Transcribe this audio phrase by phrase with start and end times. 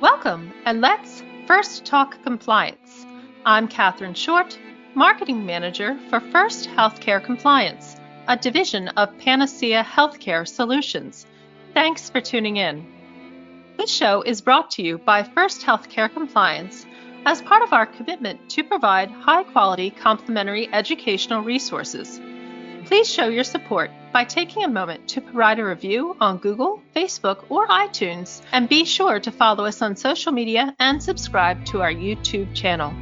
[0.00, 3.04] Welcome, and let's first talk compliance.
[3.44, 4.58] I'm Katherine Short,
[4.94, 7.96] Marketing Manager for First Healthcare Compliance,
[8.26, 11.26] a division of Panacea Healthcare Solutions.
[11.74, 12.86] Thanks for tuning in.
[13.76, 16.86] This show is brought to you by First Healthcare Compliance
[17.26, 22.18] as part of our commitment to provide high quality complementary educational resources.
[22.90, 27.44] Please show your support by taking a moment to provide a review on Google, Facebook,
[27.48, 31.92] or iTunes, and be sure to follow us on social media and subscribe to our
[31.92, 32.92] YouTube channel.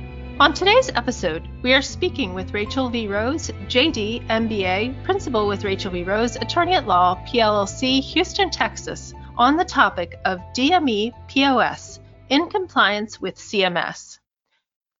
[0.40, 3.08] On today's episode, we are speaking with Rachel V.
[3.08, 6.02] Rose, JD, MBA, Principal with Rachel V.
[6.02, 13.22] Rose, Attorney at Law, PLLC, Houston, Texas, on the topic of DME POS in compliance
[13.22, 14.18] with CMS.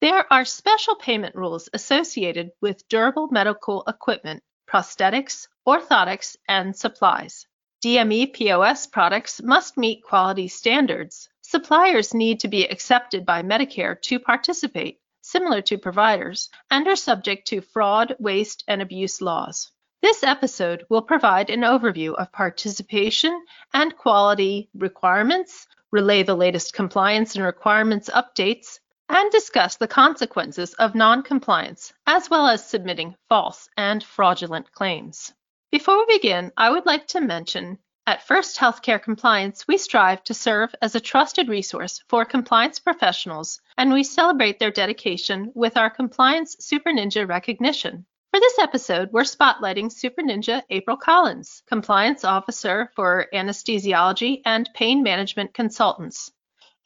[0.00, 7.46] There are special payment rules associated with durable medical equipment, prosthetics, orthotics, and supplies.
[7.82, 11.28] DME POS products must meet quality standards.
[11.42, 17.48] Suppliers need to be accepted by Medicare to participate, similar to providers, and are subject
[17.48, 19.70] to fraud, waste, and abuse laws.
[20.02, 27.34] This episode will provide an overview of participation and quality requirements, relay the latest compliance
[27.34, 34.02] and requirements updates, and discuss the consequences of noncompliance, as well as submitting false and
[34.02, 35.32] fraudulent claims.
[35.70, 40.32] Before we begin, I would like to mention at First Healthcare Compliance, we strive to
[40.32, 45.90] serve as a trusted resource for compliance professionals, and we celebrate their dedication with our
[45.90, 48.06] Compliance Super Ninja recognition.
[48.32, 55.02] For this episode, we're spotlighting Super Ninja April Collins, Compliance Officer for Anesthesiology and Pain
[55.02, 56.32] Management Consultants.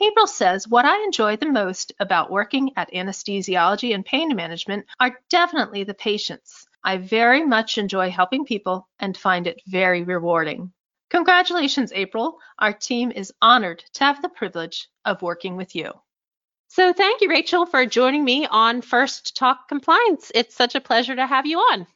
[0.00, 5.20] April says, What I enjoy the most about working at anesthesiology and pain management are
[5.28, 6.66] definitely the patients.
[6.82, 10.72] I very much enjoy helping people and find it very rewarding.
[11.10, 12.38] Congratulations, April.
[12.58, 15.92] Our team is honored to have the privilege of working with you.
[16.68, 20.32] So, thank you, Rachel, for joining me on First Talk Compliance.
[20.34, 21.86] It's such a pleasure to have you on.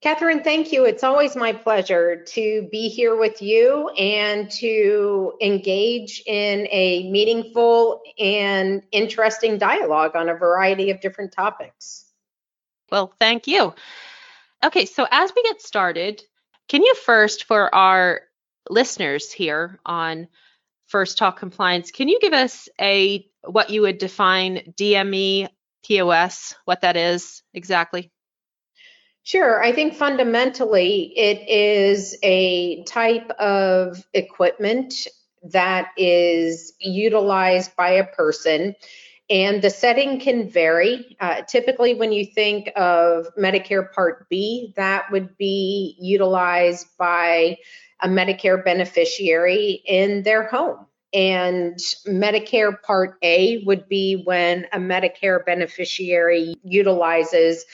[0.00, 0.86] Katherine, thank you.
[0.86, 8.00] It's always my pleasure to be here with you and to engage in a meaningful
[8.18, 12.06] and interesting dialogue on a variety of different topics.
[12.90, 13.74] Well, thank you.
[14.64, 16.22] Okay, so as we get started,
[16.68, 18.22] can you first, for our
[18.70, 20.28] listeners here on
[20.86, 25.48] First Talk Compliance, can you give us a what you would define DME
[25.84, 28.10] POS, what that is exactly?
[29.30, 29.62] Sure.
[29.62, 35.06] I think fundamentally it is a type of equipment
[35.44, 38.74] that is utilized by a person
[39.30, 41.16] and the setting can vary.
[41.20, 47.56] Uh, typically, when you think of Medicare Part B, that would be utilized by
[48.02, 50.86] a Medicare beneficiary in their home.
[51.12, 57.64] And Medicare Part A would be when a Medicare beneficiary utilizes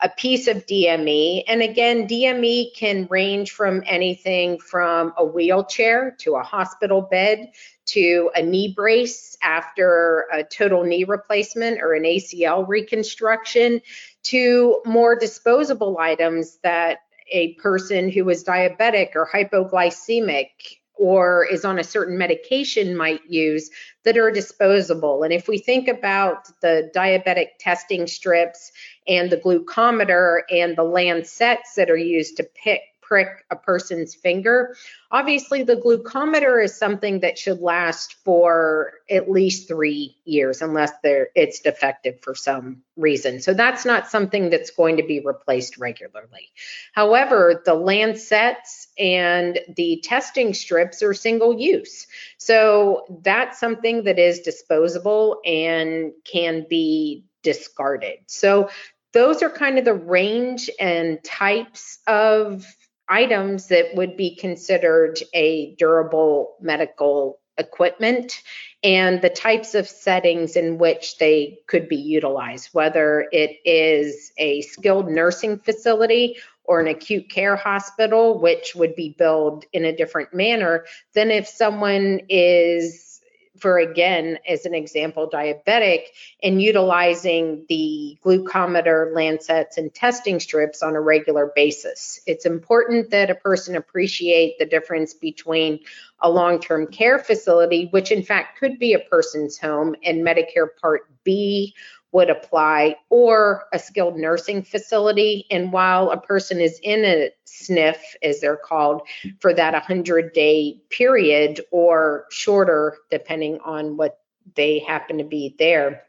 [0.00, 1.44] a piece of DME.
[1.46, 7.52] And again, DME can range from anything from a wheelchair to a hospital bed
[7.86, 13.80] to a knee brace after a total knee replacement or an ACL reconstruction
[14.24, 16.98] to more disposable items that
[17.30, 20.48] a person who is diabetic or hypoglycemic
[20.96, 23.70] or is on a certain medication might use
[24.04, 25.22] that are disposable.
[25.22, 28.72] And if we think about the diabetic testing strips
[29.08, 34.74] and the glucometer and the lancets that are used to pick prick a person's finger.
[35.10, 41.60] Obviously, the glucometer is something that should last for at least three years unless it's
[41.60, 43.40] defective for some reason.
[43.40, 46.50] So that's not something that's going to be replaced regularly.
[46.92, 52.06] However, the lancets and the testing strips are single use.
[52.38, 58.18] So that's something that is disposable and can be discarded.
[58.26, 58.70] So
[59.12, 62.66] those are kind of the range and types of
[63.08, 68.42] items that would be considered a durable medical equipment
[68.82, 74.60] and the types of settings in which they could be utilized, whether it is a
[74.62, 80.34] skilled nursing facility or an acute care hospital, which would be billed in a different
[80.34, 80.84] manner
[81.14, 83.13] than if someone is
[83.58, 86.06] for again, as an example, diabetic
[86.42, 92.20] and utilizing the glucometer, lancets, and testing strips on a regular basis.
[92.26, 95.80] It's important that a person appreciate the difference between
[96.20, 100.68] a long term care facility, which in fact could be a person's home, and Medicare
[100.80, 101.74] Part B
[102.14, 105.46] would apply, or a skilled nursing facility.
[105.50, 109.02] And while a person is in a SNF, as they're called,
[109.40, 114.20] for that 100 day period or shorter, depending on what
[114.54, 116.04] they happen to be there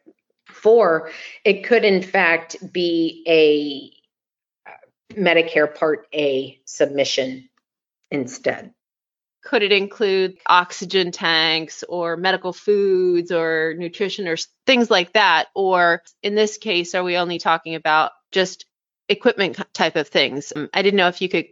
[0.45, 1.09] for.
[1.43, 7.49] It could, in fact, be a uh, Medicare Part A submission
[8.11, 8.74] instead.
[9.45, 15.47] Could it include oxygen tanks or medical foods or nutrition or things like that?
[15.53, 18.65] Or in this case, are we only talking about just
[19.07, 20.51] equipment type of things?
[20.55, 21.45] Um, I didn't know if you could,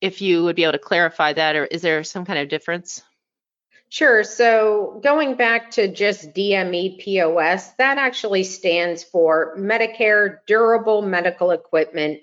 [0.00, 3.02] if you would be able to clarify that, or is there some kind of difference?
[3.88, 4.22] Sure.
[4.22, 12.20] So going back to just DME POS, that actually stands for Medicare Durable Medical Equipment,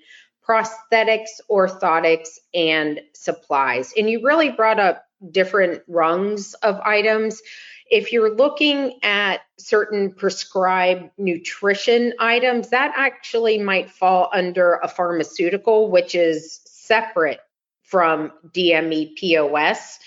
[0.48, 3.92] Prosthetics, Orthotics, and Supplies.
[3.96, 7.42] And you really brought up different rungs of items.
[7.90, 15.90] If you're looking at certain prescribed nutrition items, that actually might fall under a pharmaceutical,
[15.90, 17.40] which is separate
[17.82, 19.98] from DME POS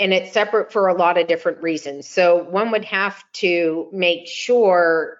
[0.00, 2.08] and it's separate for a lot of different reasons.
[2.08, 5.18] So one would have to make sure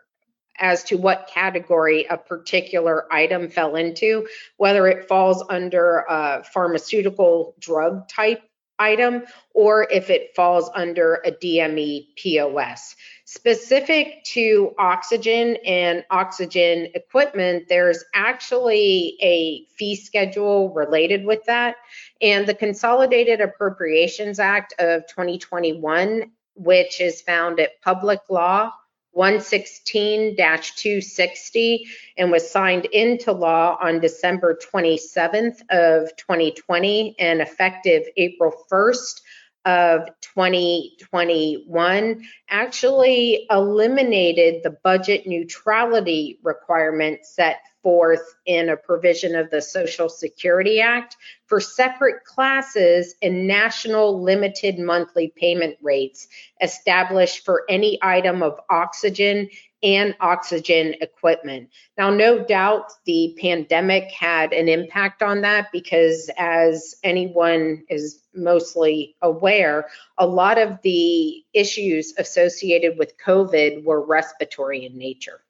[0.58, 4.26] as to what category a particular item fell into,
[4.56, 8.43] whether it falls under a pharmaceutical drug type
[8.81, 9.23] item
[9.55, 12.97] or if it falls under a DME POS.
[13.25, 21.77] Specific to oxygen and oxygen equipment, there's actually a fee schedule related with that.
[22.21, 28.73] And the Consolidated Appropriations Act of 2021, which is found at Public Law
[29.17, 31.81] 116-260
[32.17, 39.21] and was signed into law on December 27th of 2020 and effective April 1st
[39.65, 49.62] of 2021 actually eliminated the budget neutrality requirement set forth in a provision of the
[49.62, 51.17] Social Security Act
[51.47, 56.29] for separate classes and national limited monthly payment rates
[56.61, 59.49] established for any item of oxygen
[59.82, 61.71] and oxygen equipment.
[61.97, 69.17] Now, no doubt the pandemic had an impact on that because, as anyone is mostly
[69.23, 69.88] aware,
[70.19, 75.41] a lot of the issues associated with COVID were respiratory in nature.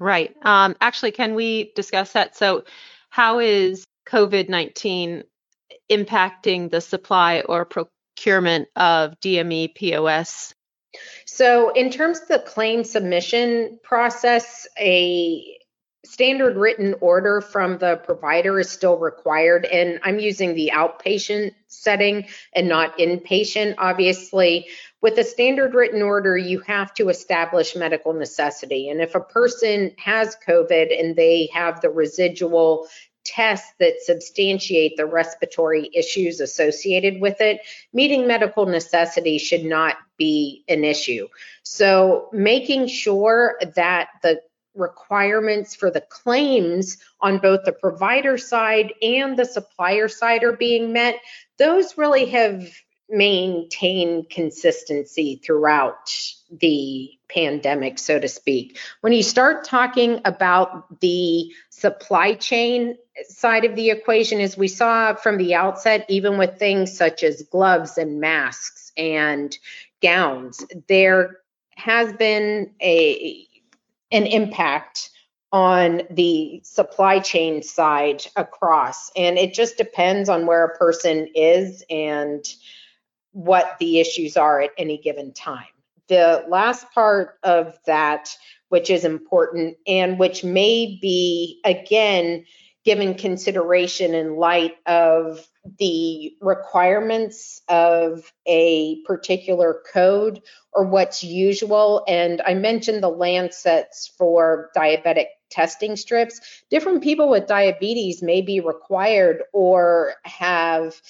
[0.00, 0.34] Right.
[0.42, 2.36] Um, actually, can we discuss that?
[2.36, 2.64] So,
[3.10, 5.22] how is COVID 19
[5.90, 10.54] impacting the supply or procurement of DME POS?
[11.24, 15.58] So, in terms of the claim submission process, a
[16.04, 19.64] standard written order from the provider is still required.
[19.64, 23.76] And I'm using the outpatient setting and not inpatient.
[23.78, 24.66] Obviously,
[25.00, 28.88] with a standard written order, you have to establish medical necessity.
[28.88, 32.88] And if a person has COVID and they have the residual
[33.24, 37.60] tests that substantiate the respiratory issues associated with it,
[37.92, 41.28] meeting medical necessity should not be an issue.
[41.62, 44.40] So, making sure that the
[44.74, 50.92] requirements for the claims on both the provider side and the supplier side are being
[50.92, 51.16] met,
[51.58, 52.66] those really have
[53.08, 56.10] maintained consistency throughout
[56.50, 58.78] the pandemic, so to speak.
[59.00, 62.96] When you start talking about the supply chain
[63.28, 67.42] side of the equation, as we saw from the outset, even with things such as
[67.42, 69.56] gloves and masks and
[70.00, 71.38] gowns, there
[71.76, 73.46] has been a
[74.10, 75.10] an impact
[75.52, 79.10] on the supply chain side across.
[79.16, 82.44] And it just depends on where a person is and
[83.32, 85.66] what the issues are at any given time.
[86.08, 88.36] The last part of that,
[88.68, 92.44] which is important and which may be, again,
[92.84, 95.46] given consideration in light of
[95.78, 102.04] the requirements of a particular code or what's usual.
[102.08, 106.40] And I mentioned the Lancets for diabetic testing strips.
[106.70, 111.00] Different people with diabetes may be required or have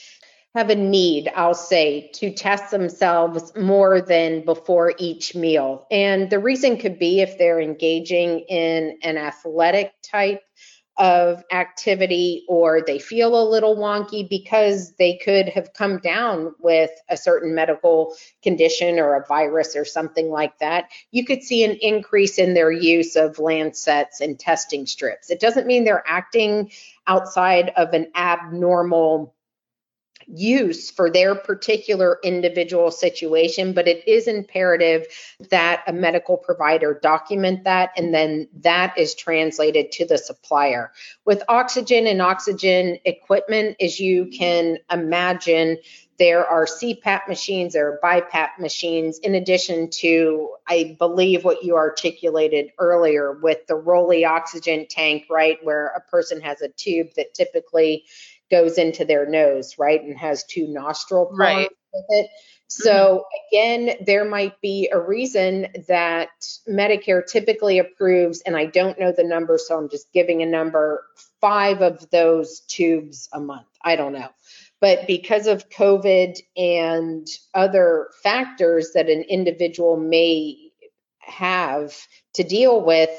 [0.54, 5.86] have a need, I'll say, to test themselves more than before each meal.
[5.90, 10.42] And the reason could be if they're engaging in an athletic type
[10.98, 16.90] of activity or they feel a little wonky because they could have come down with
[17.08, 21.78] a certain medical condition or a virus or something like that, you could see an
[21.80, 25.30] increase in their use of Lancets and testing strips.
[25.30, 26.70] It doesn't mean they're acting
[27.06, 29.34] outside of an abnormal
[30.26, 35.06] use for their particular individual situation, but it is imperative
[35.50, 40.92] that a medical provider document that and then that is translated to the supplier.
[41.24, 45.78] With oxygen and oxygen equipment, as you can imagine,
[46.18, 51.74] there are CPAP machines, there are BiPAP machines, in addition to, I believe, what you
[51.74, 57.34] articulated earlier with the Rolly oxygen tank, right, where a person has a tube that
[57.34, 58.04] typically
[58.52, 61.70] goes into their nose, right, and has two nostril prongs right.
[61.92, 62.30] with it.
[62.68, 63.56] So mm-hmm.
[63.56, 66.30] again, there might be a reason that
[66.68, 71.04] Medicare typically approves, and I don't know the number, so I'm just giving a number,
[71.40, 73.66] five of those tubes a month.
[73.84, 74.28] I don't know.
[74.80, 80.70] But because of COVID and other factors that an individual may
[81.20, 81.94] have
[82.34, 83.10] to deal with,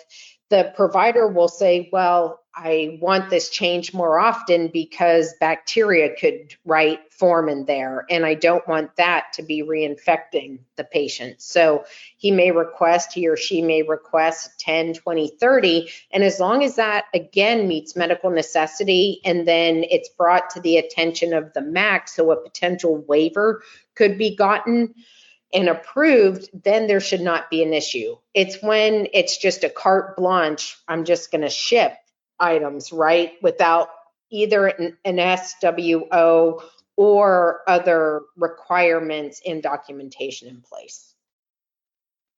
[0.50, 7.00] the provider will say, well, I want this change more often because bacteria could right
[7.12, 11.41] form in there and I don't want that to be reinfecting the patient.
[11.41, 11.85] So
[12.17, 16.75] he may request, he or she may request 10, 20, 30 and as long as
[16.75, 22.07] that again meets medical necessity and then it's brought to the attention of the MAC
[22.07, 23.63] so a potential waiver
[23.95, 24.93] could be gotten
[25.53, 28.17] and approved, then there should not be an issue.
[28.33, 31.93] It's when it's just a carte blanche, I'm just going to ship
[32.39, 33.89] items, right, without
[34.31, 36.63] either an, SWO
[36.95, 41.13] or other requirements and documentation in place.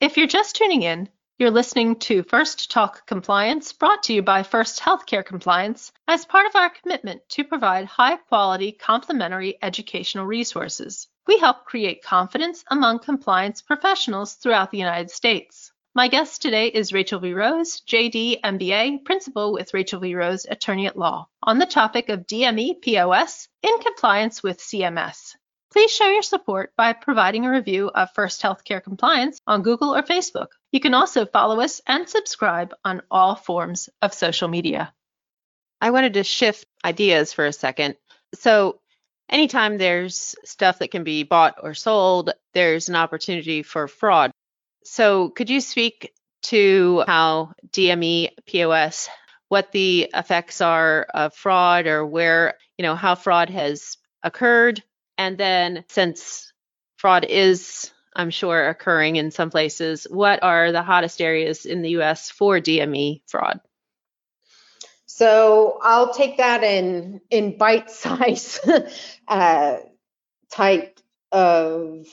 [0.02, 4.44] If you're just tuning in, you're listening to First Talk Compliance brought to you by
[4.44, 11.08] First Healthcare Compliance as part of our commitment to provide high quality complementary educational resources.
[11.28, 15.72] We help create confidence among compliance professionals throughout the United States.
[15.96, 17.34] My guest today is Rachel V.
[17.34, 20.14] Rose, JD MBA, principal with Rachel V.
[20.14, 25.36] Rose, attorney at law, on the topic of DME POS in compliance with CMS.
[25.72, 30.04] Please show your support by providing a review of First Healthcare Compliance on Google or
[30.04, 30.50] Facebook.
[30.72, 34.94] You can also follow us and subscribe on all forms of social media.
[35.82, 37.96] I wanted to shift ideas for a second.
[38.36, 38.80] So,
[39.30, 44.32] anytime there's stuff that can be bought or sold, there's an opportunity for fraud.
[44.84, 46.14] So, could you speak
[46.44, 49.10] to how DME POS,
[49.50, 54.84] what the effects are of fraud or where, you know, how fraud has occurred?
[55.18, 56.54] And then, since
[56.98, 61.98] fraud is, I'm sure, occurring in some places, what are the hottest areas in the
[62.02, 63.60] US for DME fraud?
[65.18, 68.60] So I'll take that in in bite size
[69.30, 69.78] uh,
[70.52, 71.00] type
[71.32, 72.06] of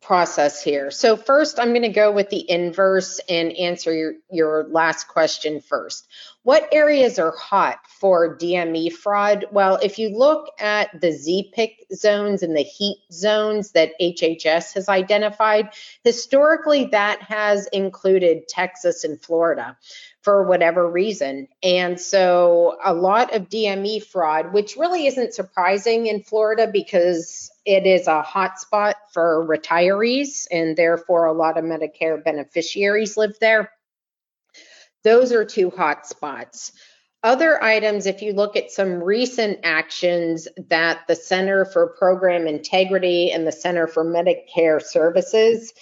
[0.00, 0.90] process here.
[0.90, 5.60] So first, I'm going to go with the inverse and answer your, your last question
[5.60, 6.08] first.
[6.42, 9.46] What areas are hot for DME fraud?
[9.52, 14.88] Well, if you look at the ZPIC zones and the heat zones that HHS has
[14.88, 15.70] identified,
[16.02, 19.76] historically that has included Texas and Florida
[20.28, 21.48] for whatever reason.
[21.62, 27.86] And so a lot of DME fraud, which really isn't surprising in Florida because it
[27.86, 33.70] is a hotspot for retirees and therefore a lot of Medicare beneficiaries live there.
[35.02, 36.72] Those are two hotspots.
[37.22, 43.30] Other items, if you look at some recent actions that the Center for Program Integrity
[43.30, 45.72] and the Center for Medicare Services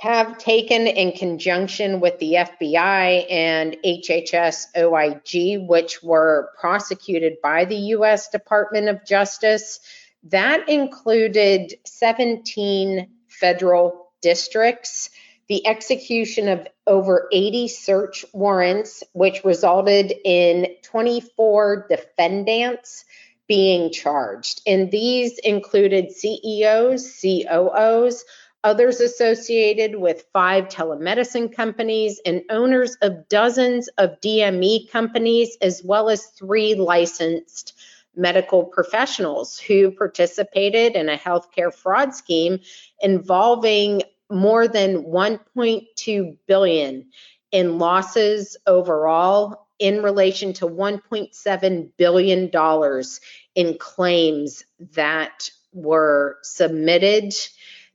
[0.00, 7.76] have taken in conjunction with the FBI and HHS OIG, which were prosecuted by the
[7.76, 8.30] U.S.
[8.30, 9.78] Department of Justice.
[10.24, 15.10] That included 17 federal districts,
[15.48, 23.04] the execution of over 80 search warrants, which resulted in 24 defendants
[23.46, 24.62] being charged.
[24.66, 28.24] And these included CEOs, COOs,
[28.62, 36.08] others associated with five telemedicine companies, and owners of dozens of DME companies, as well
[36.08, 37.74] as three licensed
[38.16, 42.58] medical professionals who participated in a healthcare fraud scheme
[43.00, 47.06] involving more than 1.2 billion
[47.52, 53.20] in losses overall in relation to 1.7 billion dollars
[53.54, 57.32] in claims that were submitted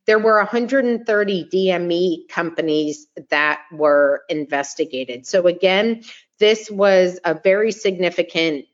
[0.06, 5.26] there were 130 DME companies that were investigated.
[5.26, 6.04] So, again,
[6.40, 8.66] this was a very significant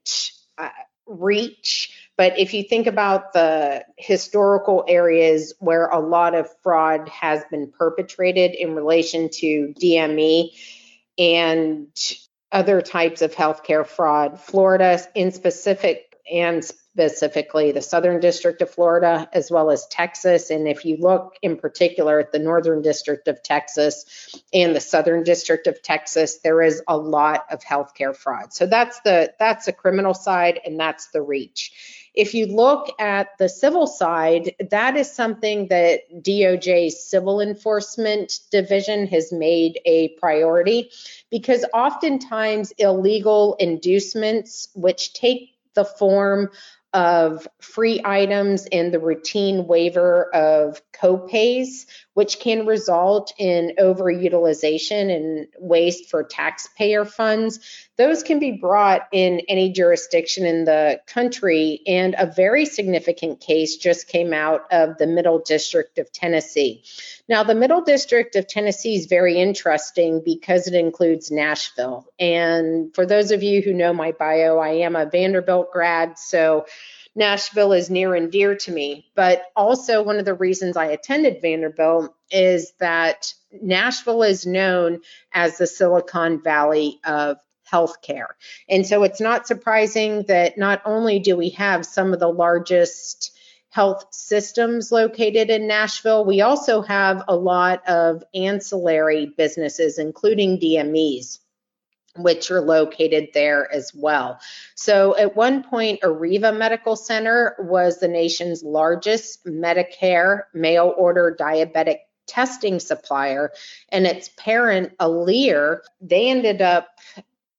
[0.58, 0.70] uh,
[1.06, 2.10] reach.
[2.18, 7.72] But if you think about the historical areas where a lot of fraud has been
[7.72, 10.52] perpetrated in relation to DME
[11.18, 11.88] and
[12.52, 19.30] other types of healthcare fraud, Florida in specific and specifically the Southern District of Florida,
[19.32, 20.50] as well as Texas.
[20.50, 25.24] And if you look in particular at the Northern District of Texas and the Southern
[25.24, 28.54] District of Texas, there is a lot of healthcare fraud.
[28.54, 32.02] So that's the that's the criminal side, and that's the reach.
[32.14, 39.08] If you look at the civil side, that is something that DOJ's Civil Enforcement Division
[39.08, 40.92] has made a priority
[41.30, 46.50] because oftentimes illegal inducements, which take the form
[46.94, 51.86] of free items and the routine waiver of copays,
[52.22, 57.60] which can result in overutilization and waste for taxpayer funds.
[57.98, 61.82] Those can be brought in any jurisdiction in the country.
[61.88, 66.84] And a very significant case just came out of the Middle District of Tennessee.
[67.28, 72.06] Now, the Middle District of Tennessee is very interesting because it includes Nashville.
[72.20, 76.20] And for those of you who know my bio, I am a Vanderbilt grad.
[76.20, 76.68] So
[77.16, 79.06] Nashville is near and dear to me.
[79.16, 85.02] But also, one of the reasons I attended Vanderbilt is that Nashville is known
[85.34, 87.38] as the Silicon Valley of
[87.72, 88.28] healthcare.
[88.70, 93.38] And so it's not surprising that not only do we have some of the largest
[93.70, 101.40] health systems located in Nashville, we also have a lot of ancillary businesses, including DMEs
[102.18, 104.40] which are located there as well.
[104.76, 111.98] So at one point, Arriva Medical Center was the nation's largest Medicare mail order diabetic
[112.28, 113.52] testing supplier,
[113.90, 116.88] and its parent, Alere, they ended up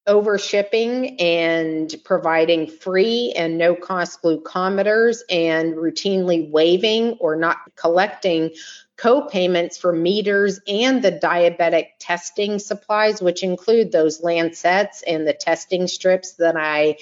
[0.07, 8.51] over shipping and providing free and no cost glucometers and routinely waiving or not collecting
[8.97, 15.87] co-payments for meters and the diabetic testing supplies, which include those lancets and the testing
[15.87, 16.97] strips that I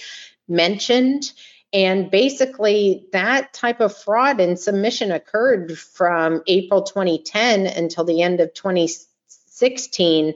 [0.49, 1.33] mentioned.
[1.73, 8.41] And basically, that type of fraud and submission occurred from April 2010 until the end
[8.41, 10.35] of 2016.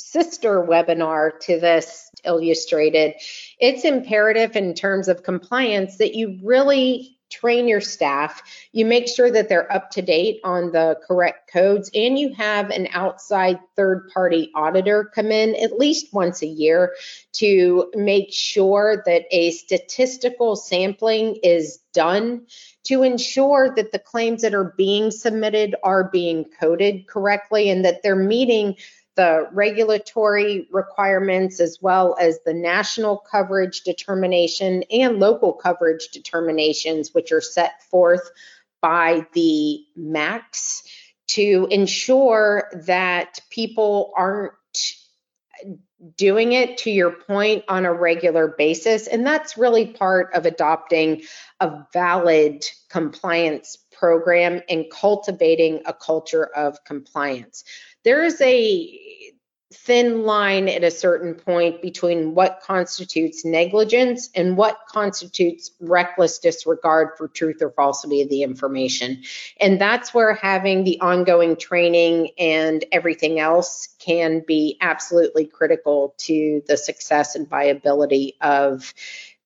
[0.00, 3.14] sister webinar to this illustrated,
[3.58, 9.30] it's imperative in terms of compliance that you really train your staff, you make sure
[9.30, 14.10] that they're up to date on the correct codes, and you have an outside third
[14.12, 16.92] party auditor come in at least once a year
[17.32, 22.46] to make sure that a statistical sampling is done
[22.84, 28.02] to ensure that the claims that are being submitted are being coded correctly and that
[28.02, 28.76] they're meeting
[29.16, 37.32] the regulatory requirements as well as the national coverage determination and local coverage determinations, which
[37.32, 38.30] are set forth
[38.80, 40.82] by the MACs
[41.28, 44.52] to ensure that people aren't
[46.16, 49.06] doing it to your point on a regular basis.
[49.06, 51.22] And that's really part of adopting
[51.60, 57.64] a valid compliance program and cultivating a culture of compliance.
[58.04, 58.98] There is a
[59.72, 67.10] thin line at a certain point between what constitutes negligence and what constitutes reckless disregard
[67.16, 69.22] for truth or falsity of the information.
[69.60, 76.62] And that's where having the ongoing training and everything else can be absolutely critical to
[76.66, 78.92] the success and viability of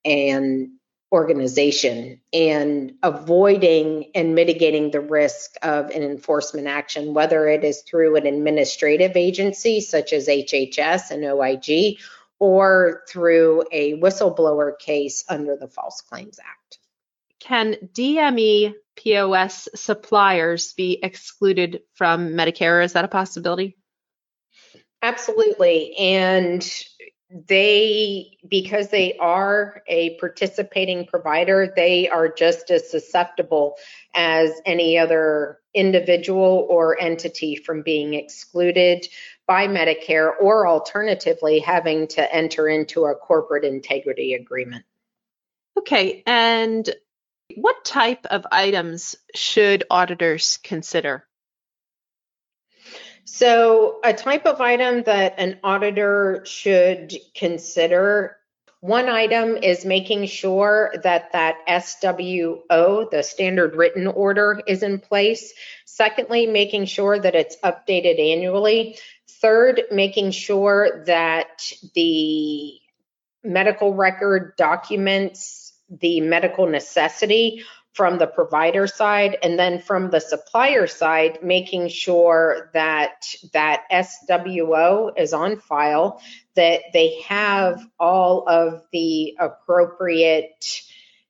[0.07, 0.79] an
[1.15, 8.17] organization and avoiding and mitigating the risk of an enforcement action, whether it is through
[8.17, 11.99] an administrative agency such as HHS and OIG
[12.41, 16.79] or through a whistleblower case under the False Claims Act.
[17.39, 22.85] Can DME POS suppliers be excluded from Medicare?
[22.85, 23.77] Is that a possibility?
[25.01, 25.95] Absolutely.
[25.97, 26.69] And
[27.31, 33.77] they because they are a participating provider they are just as susceptible
[34.15, 39.07] as any other individual or entity from being excluded
[39.47, 44.85] by medicare or alternatively having to enter into a corporate integrity agreement.
[45.79, 46.89] Okay and
[47.57, 51.27] what type of items should auditors consider
[53.25, 58.37] so, a type of item that an auditor should consider
[58.81, 65.55] one item is making sure that that SWO, the standard written order, is in place.
[65.87, 68.99] Secondly, making sure that it's updated annually.
[69.41, 72.75] Third, making sure that the
[73.43, 77.63] medical record documents the medical necessity
[77.95, 85.13] from the provider side and then from the supplier side making sure that that SWO
[85.17, 86.21] is on file
[86.57, 90.83] that they have all of the appropriate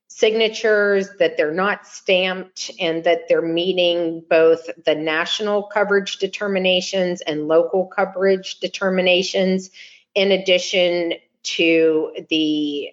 [0.09, 7.47] signatures that they're not stamped and that they're meeting both the national coverage determinations and
[7.49, 9.71] local coverage determinations
[10.15, 12.89] in addition to the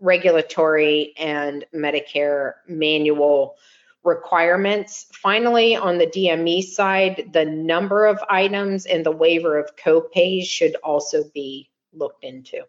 [0.00, 3.56] regulatory and Medicare manual
[4.02, 5.06] requirements.
[5.12, 10.74] Finally, on the DME side, the number of items and the waiver of copays should
[10.76, 12.62] also be looked into.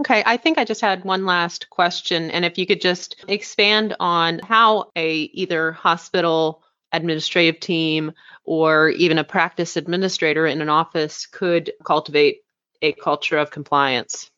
[0.00, 3.94] Okay, I think I just had one last question, and if you could just expand
[4.00, 8.12] on how a either hospital administrative team
[8.44, 12.40] or even a practice administrator in an office could cultivate
[12.82, 14.30] a culture of compliance.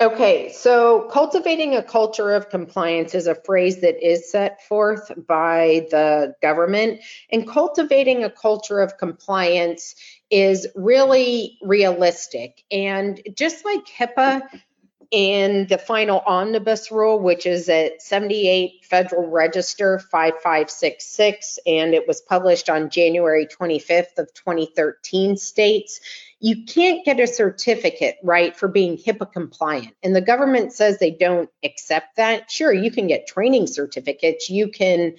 [0.00, 5.86] Okay, so cultivating a culture of compliance is a phrase that is set forth by
[5.92, 7.00] the government.
[7.30, 9.94] And cultivating a culture of compliance
[10.30, 12.64] is really realistic.
[12.72, 14.42] And just like HIPAA
[15.10, 22.20] in the final omnibus rule, which is at 78 Federal Register 5566, and it was
[22.20, 26.00] published on January 25th of 2013, states
[26.44, 29.94] you can't get a certificate, right, for being HIPAA compliant.
[30.02, 32.50] And the government says they don't accept that.
[32.50, 34.50] Sure, you can get training certificates.
[34.50, 35.14] You can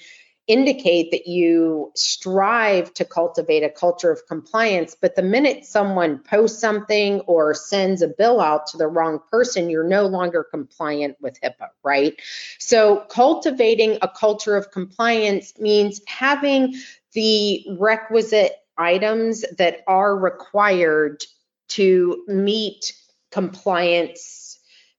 [0.47, 4.95] indicate that you strive to cultivate a culture of compliance.
[4.99, 9.69] But the minute someone posts something or sends a bill out to the wrong person,
[9.69, 12.13] you're no longer compliant with HIPAA, right?
[12.59, 16.75] So cultivating a culture of compliance means having
[17.13, 21.23] the requisite items that are required
[21.69, 22.93] to meet
[23.31, 24.44] compliance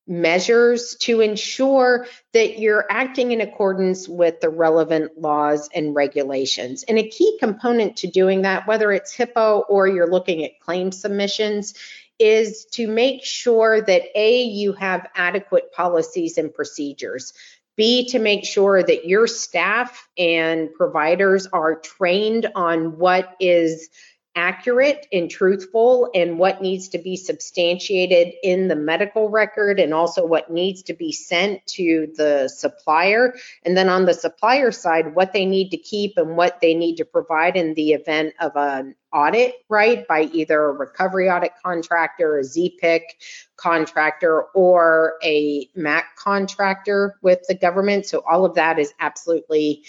[0.07, 6.85] measures to ensure that you're acting in accordance with the relevant laws and regulations.
[6.85, 10.92] And a key component to doing that, whether it's HIPAA or you're looking at claim
[10.92, 11.75] submissions,
[12.19, 17.33] is to make sure that A, you have adequate policies and procedures.
[17.77, 23.90] B, to make sure that your staff and providers are trained on what is
[24.37, 30.27] accurate and truthful and what needs to be substantiated in the medical record and also
[30.27, 33.35] what needs to be sent to the supplier.
[33.64, 36.96] And then on the supplier side, what they need to keep and what they need
[36.96, 42.38] to provide in the event of an audit, right, by either a recovery audit contractor,
[42.38, 43.01] a ZPIC
[43.57, 48.05] contractor, or a MAC contractor with the government.
[48.05, 49.85] So all of that is absolutely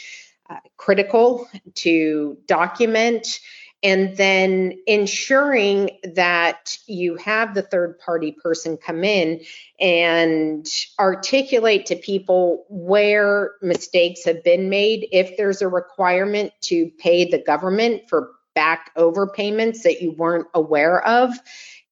[0.49, 3.41] uh, critical to document
[3.83, 9.41] and then ensuring that you have the third party person come in
[9.79, 10.67] and
[10.99, 17.37] articulate to people where mistakes have been made if there's a requirement to pay the
[17.37, 21.31] government for back overpayments that you weren't aware of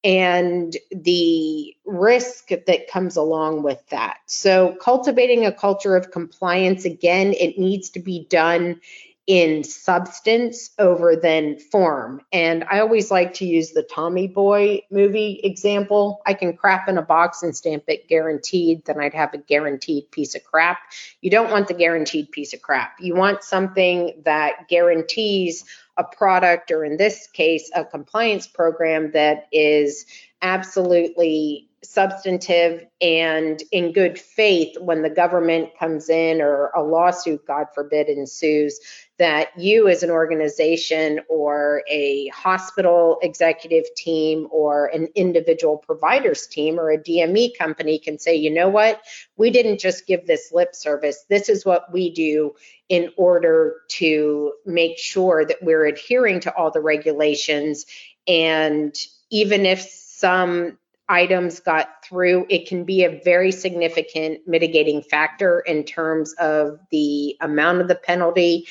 [0.03, 4.17] and the risk that comes along with that.
[4.27, 8.81] So, cultivating a culture of compliance, again, it needs to be done
[9.27, 12.21] in substance over than form.
[12.31, 16.21] And I always like to use the Tommy Boy movie example.
[16.27, 20.11] I can crap in a box and stamp it guaranteed, then I'd have a guaranteed
[20.11, 20.77] piece of crap.
[21.21, 22.97] You don't want the guaranteed piece of crap.
[22.99, 25.65] You want something that guarantees
[25.97, 30.05] a product, or in this case, a compliance program that is
[30.41, 37.67] absolutely substantive and in good faith when the government comes in or a lawsuit, God
[37.73, 38.79] forbid, ensues,
[39.17, 46.79] that you as an organization or a hospital executive team or an individual providers team
[46.79, 49.01] or a DME company can say, you know what,
[49.37, 51.25] we didn't just give this lip service.
[51.29, 52.55] This is what we do
[52.89, 57.85] in order to make sure that we're adhering to all the regulations.
[58.27, 58.95] And
[59.29, 65.83] even if some items got through, it can be a very significant mitigating factor in
[65.83, 68.67] terms of the amount of the penalty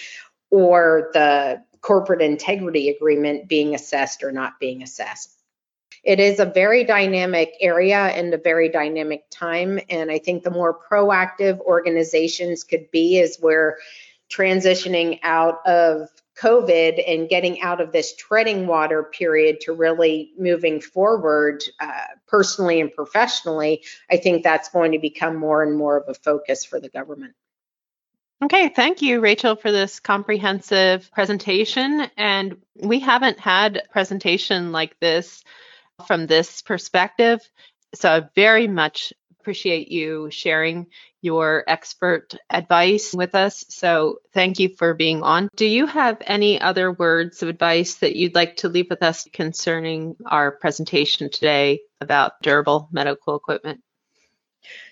[0.50, 5.30] or the corporate integrity agreement being assessed or not being assessed.
[6.02, 9.80] It is a very dynamic area and a very dynamic time.
[9.88, 13.78] And I think the more proactive organizations could be is where
[14.30, 16.08] transitioning out of
[16.40, 21.92] COVID and getting out of this treading water period to really moving forward uh,
[22.26, 26.64] personally and professionally, I think that's going to become more and more of a focus
[26.64, 27.34] for the government.
[28.42, 32.08] Okay, thank you, Rachel, for this comprehensive presentation.
[32.16, 35.44] And we haven't had a presentation like this
[36.06, 37.48] from this perspective.
[37.94, 39.12] So I very much
[39.44, 40.86] appreciate you sharing
[41.20, 43.66] your expert advice with us.
[43.68, 45.50] So thank you for being on.
[45.54, 49.28] Do you have any other words of advice that you'd like to leave with us
[49.34, 53.82] concerning our presentation today about durable medical equipment?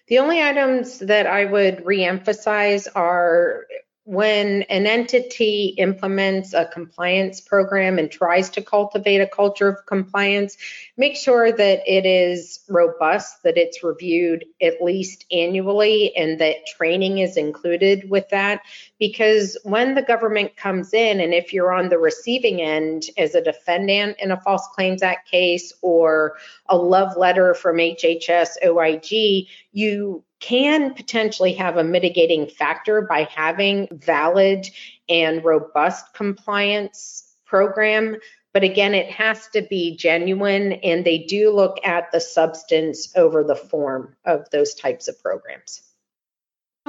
[0.09, 3.65] The only items that I would reemphasize are
[4.05, 10.57] when an entity implements a compliance program and tries to cultivate a culture of compliance,
[10.97, 17.19] make sure that it is robust, that it's reviewed at least annually, and that training
[17.19, 18.63] is included with that.
[18.99, 23.43] Because when the government comes in, and if you're on the receiving end as a
[23.43, 26.37] defendant in a False Claims Act case or
[26.69, 33.89] a love letter from HHS OIG, you can potentially have a mitigating factor by having
[33.93, 34.69] valid
[35.09, 38.17] and robust compliance program.
[38.53, 43.45] But again it has to be genuine and they do look at the substance over
[43.45, 45.81] the form of those types of programs.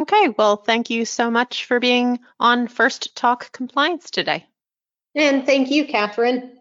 [0.02, 4.46] Okay well thank you so much for being on first talk compliance today.
[5.16, 6.58] And thank you Katherine.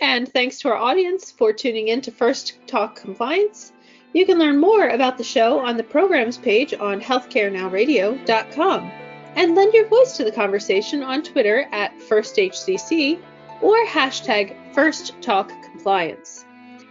[0.00, 3.72] And thanks to our audience for tuning in to first talk compliance
[4.12, 8.92] you can learn more about the show on the programs page on healthcarenowradio.com
[9.36, 13.20] and lend your voice to the conversation on Twitter at FirstHCC
[13.62, 16.44] or hashtag FirstTalkCompliance.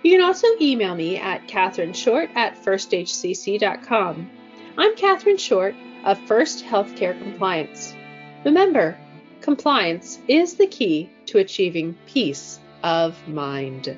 [0.03, 4.29] You can also email me at Katherine Short at FirstHCC.com.
[4.77, 7.93] I'm Katherine Short of First Healthcare Compliance.
[8.43, 8.97] Remember,
[9.41, 13.95] compliance is the key to achieving peace of mind.